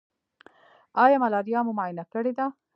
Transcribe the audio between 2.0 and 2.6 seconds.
کړې ده؟